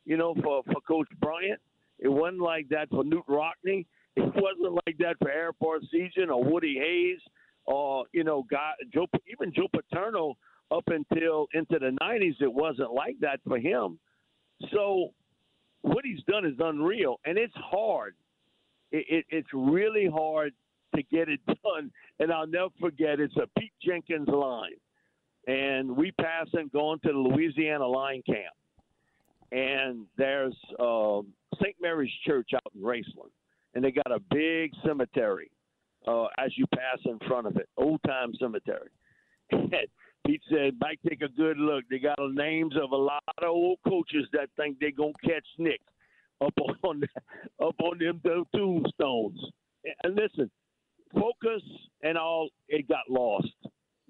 [0.05, 1.61] you know, for, for Coach Bryant.
[1.99, 3.85] It wasn't like that for Knute Rockne.
[4.17, 7.21] It wasn't like that for Ara Parseghian or Woody Hayes
[7.67, 10.37] or, you know, God, Joe, even Joe Paterno
[10.71, 12.41] up until into the 90s.
[12.41, 13.99] It wasn't like that for him.
[14.73, 15.11] So
[15.83, 18.15] what he's done is unreal, and it's hard.
[18.91, 20.53] It, it, it's really hard
[20.97, 21.91] to get it done.
[22.19, 24.73] And I'll never forget, it's a Pete Jenkins line.
[25.47, 28.55] And we pass and going to the Louisiana line camp.
[29.51, 31.21] And there's uh,
[31.61, 31.77] St.
[31.81, 33.33] Mary's Church out in Raceland.
[33.75, 35.51] And they got a big cemetery
[36.07, 38.91] uh, as you pass in front of it, old time cemetery.
[40.27, 41.85] Pete said, Mike, take a good look.
[41.89, 45.47] They got the names of a lot of old coaches that think they're to catch
[45.59, 45.81] Nick
[46.41, 47.03] up on
[47.63, 48.21] up on them
[48.55, 49.41] tombstones.
[50.05, 50.51] And listen,
[51.15, 51.63] focus
[52.03, 53.49] and all, it got lost.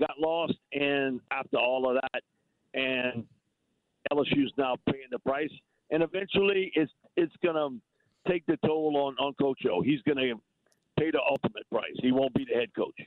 [0.01, 2.22] Got lost, and after all of that,
[2.72, 3.24] and
[4.12, 5.51] LSU's now paying the price.
[5.90, 9.81] And eventually, it's it's going to take the toll on, on Coach O.
[9.83, 10.35] He's going to
[10.99, 11.94] pay the ultimate price.
[12.03, 12.99] He won't be the head coach.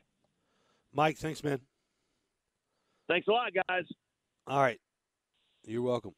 [0.93, 1.59] Mike, thanks, man.
[3.07, 3.83] Thanks a lot, guys.
[4.47, 4.79] All right.
[5.65, 6.13] You're welcome.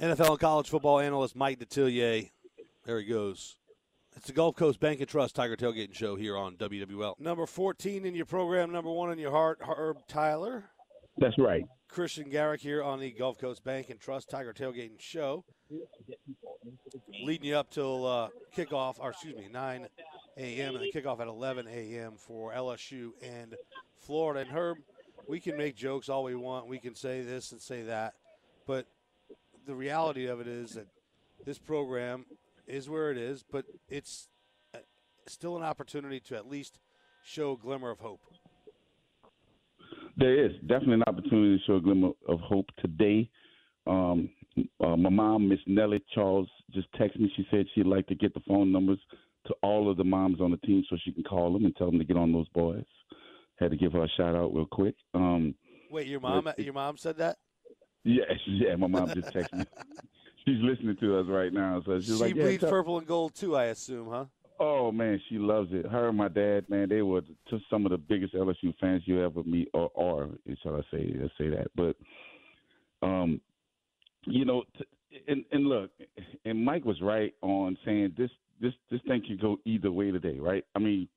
[0.00, 2.30] NFL and college football analyst Mike Detillier.
[2.84, 3.56] There he goes.
[4.16, 7.18] It's the Gulf Coast Bank and Trust Tiger Tailgating Show here on WWL.
[7.18, 10.64] Number 14 in your program, number one in your heart, Herb Tyler.
[11.16, 11.64] That's right.
[11.92, 15.44] Christian Garrick here on the Gulf Coast Bank and Trust Tiger Tailgating Show.
[17.22, 19.88] Leading you up till uh, kickoff, or excuse me, 9
[20.38, 20.74] a.m.
[20.74, 22.14] and the kickoff at 11 a.m.
[22.16, 23.54] for LSU and
[23.98, 24.40] Florida.
[24.40, 24.78] And Herb,
[25.28, 26.66] we can make jokes all we want.
[26.66, 28.14] We can say this and say that.
[28.66, 28.86] But
[29.66, 30.86] the reality of it is that
[31.44, 32.24] this program
[32.66, 34.28] is where it is, but it's
[34.74, 34.78] uh,
[35.26, 36.78] still an opportunity to at least
[37.22, 38.22] show a glimmer of hope.
[40.22, 43.28] There is definitely an opportunity to show a glimmer of hope today.
[43.88, 44.30] Um,
[44.80, 47.32] uh, my mom, Miss Nellie Charles, just texted me.
[47.36, 49.00] She said she'd like to get the phone numbers
[49.48, 51.90] to all of the moms on the team so she can call them and tell
[51.90, 52.84] them to get on those boys.
[53.58, 54.94] Had to give her a shout out real quick.
[55.12, 55.56] Um,
[55.90, 56.48] Wait, your mom?
[56.56, 57.38] Your mom said that?
[58.04, 58.76] Yeah, yeah.
[58.76, 59.66] My mom just texted me.
[60.44, 63.06] She's listening to us right now, so she's she like, "She bleeds yeah, purple and
[63.06, 64.24] gold too, I assume, huh?"
[64.64, 65.86] Oh man, she loves it.
[65.86, 69.20] Her and my dad, man, they were just some of the biggest LSU fans you
[69.20, 70.30] ever meet, or, or
[70.62, 71.66] shall I say, let's say that.
[71.74, 71.96] But,
[73.04, 73.40] um,
[74.24, 74.84] you know, t-
[75.26, 75.90] and and look,
[76.44, 80.38] and Mike was right on saying this this this thing could go either way today,
[80.38, 80.64] right?
[80.76, 81.08] I mean,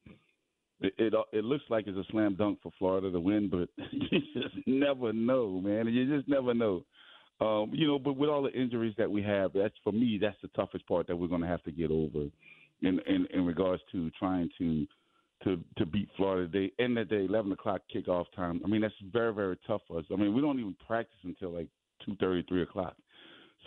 [0.82, 4.22] it, it it, looks like it's a slam dunk for Florida to win, but you
[4.34, 5.86] just never know, man.
[5.86, 6.84] You just never know.
[7.40, 10.38] Um, you know, but with all the injuries that we have, that's for me, that's
[10.42, 12.26] the toughest part that we're going to have to get over,
[12.82, 14.86] in, in in regards to trying to
[15.44, 16.50] to to beat Florida.
[16.52, 18.62] They end at the eleven o'clock kickoff time.
[18.64, 20.06] I mean, that's very very tough for us.
[20.12, 21.68] I mean, we don't even practice until like
[22.06, 22.96] two thirty, three o'clock.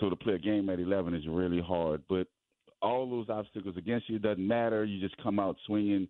[0.01, 2.03] So to play a game at eleven is really hard.
[2.09, 2.27] But
[2.81, 4.85] all those obstacles against you doesn't matter.
[4.85, 6.09] You just come out swinging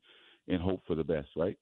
[0.49, 1.57] and hope for the best, right?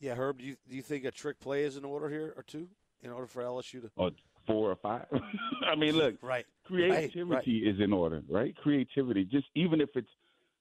[0.00, 0.38] Yeah, Herb.
[0.38, 2.68] Do you do you think a trick play is in order here or two
[3.02, 3.90] in order for LSU to?
[3.96, 4.10] Or
[4.46, 5.06] four or five.
[5.66, 6.46] I mean, look, right.
[6.66, 7.74] Creativity right, right.
[7.74, 8.54] is in order, right?
[8.56, 10.08] Creativity, just even if it's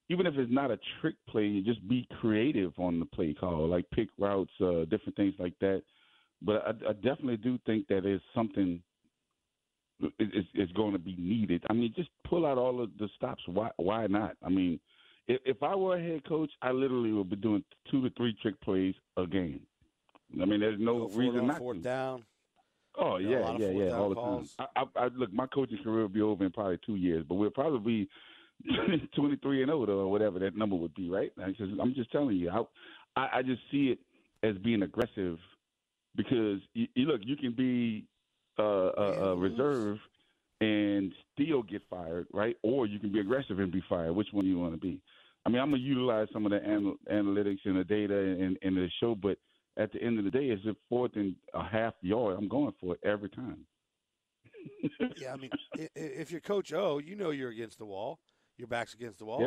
[0.09, 3.89] even if it's not a trick play, just be creative on the play call, like
[3.91, 5.81] pick routes, uh, different things like that.
[6.41, 8.81] But I, I definitely do think that is something
[10.19, 11.63] is, is going to be needed.
[11.69, 13.41] I mean, just pull out all of the stops.
[13.47, 13.69] Why?
[13.77, 14.35] Why not?
[14.43, 14.79] I mean,
[15.27, 18.35] if, if I were a head coach, I literally would be doing two to three
[18.41, 19.61] trick plays a game.
[20.41, 21.83] I mean, there's no reason not fourth to.
[21.83, 22.23] down.
[22.97, 24.49] Oh You know, yeah, yeah, yeah, all the time.
[24.59, 27.35] I, I, I look, my coaching career will be over in probably two years, but
[27.35, 28.07] we'll probably
[28.59, 28.69] be
[29.15, 31.31] twenty three and older or whatever that number would be, right?
[31.43, 33.99] I just, I'm just telling you, I, I, I just see it
[34.47, 35.39] as being aggressive
[36.15, 38.07] because you, you look, you can be
[38.59, 39.97] uh, a, a reserve
[40.61, 42.55] and still get fired, right?
[42.63, 44.13] Or you can be aggressive and be fired.
[44.13, 45.01] Which one do you want to be?
[45.45, 48.77] I mean, I'm gonna utilize some of the anal- analytics and the data and, and
[48.77, 49.37] the show, but
[49.77, 52.37] at the end of the day, it's a fourth and a half yard.
[52.37, 53.65] I'm going for it every time.
[55.17, 55.51] yeah, I mean,
[55.95, 58.19] if you're Coach O, you know you're against the wall.
[58.57, 59.41] Your back's against the wall.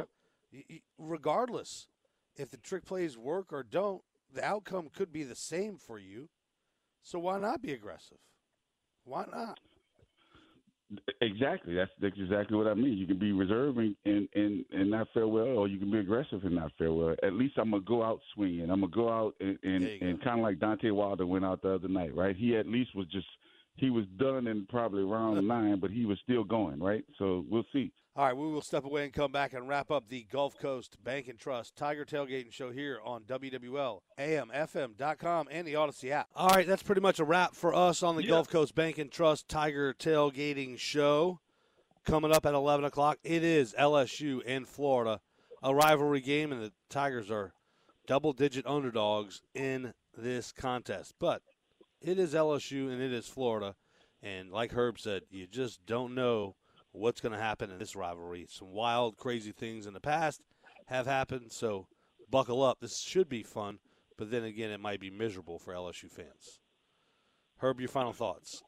[0.52, 0.80] Yep.
[0.98, 1.86] Regardless,
[2.36, 4.02] if the trick plays work or don't,
[4.32, 6.28] the outcome could be the same for you.
[7.02, 8.18] So why not be aggressive?
[9.04, 9.60] Why not?
[11.20, 11.74] Exactly.
[11.74, 12.97] That's, that's exactly what I mean.
[12.97, 15.99] You can be reserved and, and, and, and not fare well, or you can be
[15.99, 17.16] aggressive and not fare well.
[17.22, 18.70] At least I'm gonna go out swinging.
[18.70, 21.74] I'm gonna go out and and, and kind of like Deontay Wilder went out the
[21.74, 22.37] other night, right?
[22.37, 23.26] He at least was just
[23.74, 27.05] he was done in probably round nine, but he was still going, right?
[27.18, 27.93] So we'll see.
[28.16, 30.96] All right, we will step away and come back and wrap up the Gulf Coast
[31.04, 36.26] Bank and Trust Tiger Tailgating Show here on WWL, AMFM.com, and the Audacy app.
[36.34, 38.30] All right, that's pretty much a wrap for us on the Yeah.
[38.30, 41.40] Gulf Coast Bank and Trust Tiger Tailgating Show.
[42.06, 45.20] Coming up at 11 o'clock, it is LSU in Florida,
[45.62, 47.52] a rivalry game, and the Tigers are
[48.06, 51.12] double digit underdogs in this contest.
[51.18, 51.42] But
[52.00, 53.74] it is LSU and it is Florida.
[54.22, 56.56] And like Herb said, you just don't know
[56.97, 58.47] what's going to happen in this rivalry.
[58.49, 60.42] Some wild, crazy things in the past
[60.86, 61.86] have happened, so
[62.30, 62.78] buckle up.
[62.80, 63.78] This should be fun,
[64.16, 66.61] but then again, it might be miserable for LSU fans.
[67.59, 68.62] Herb, your final thoughts.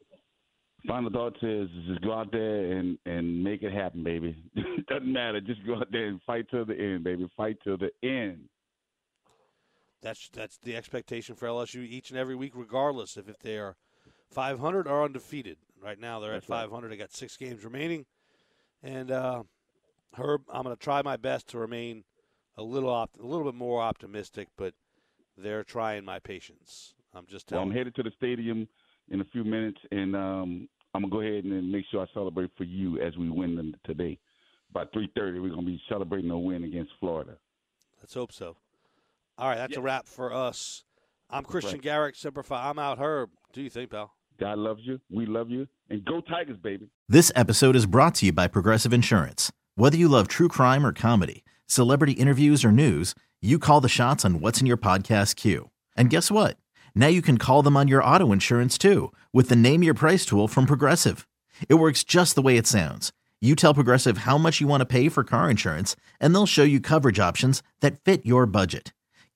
[0.87, 4.37] Final thoughts is just go out there and and make it happen, baby.
[4.89, 5.41] Doesn't matter.
[5.41, 7.29] Just go out there and fight till the end, baby.
[7.37, 8.49] Fight till the end.
[10.01, 13.77] That's that's the expectation for LSU each and every week, regardless of if they are
[14.31, 15.59] 500 or undefeated.
[15.83, 16.63] Right now, they're That's at right.
[16.63, 16.91] 500.
[16.91, 18.07] They got six games remaining,
[18.83, 19.43] and uh,
[20.15, 22.05] Herb, I'm going to try my best to remain
[22.57, 24.75] a little op- a little bit more optimistic, but
[25.37, 26.95] they're trying my patience.
[27.15, 27.71] I'm just Well, telling.
[27.71, 28.69] I'm headed to the stadium
[29.09, 32.51] in a few minutes, and um, I'm gonna go ahead and make sure I celebrate
[32.57, 34.19] for you as we win them today.
[34.73, 37.39] By 3:30, we're gonna be celebrating a win against Florida.
[38.01, 38.57] Let's hope so.
[39.39, 40.85] All right, that's a wrap for us.
[41.31, 41.83] I'm Christian right.
[41.83, 42.69] Garrick, Semper Fi.
[42.69, 42.99] I'm out.
[42.99, 44.13] Herb, do you think, pal?
[44.39, 45.01] God loves you.
[45.11, 46.89] We love you, and go Tigers, baby.
[47.09, 49.51] This episode is brought to you by Progressive Insurance.
[49.75, 54.25] Whether you love true crime or comedy, celebrity interviews or news, you call the shots
[54.25, 55.71] on what's in your podcast queue.
[55.97, 56.57] And guess what?
[56.95, 60.25] Now you can call them on your auto insurance too with the Name Your Price
[60.25, 61.27] tool from Progressive.
[61.69, 63.13] It works just the way it sounds.
[63.41, 66.65] You tell Progressive how much you want to pay for car insurance, and they'll show
[66.65, 68.93] you coverage options that fit your budget.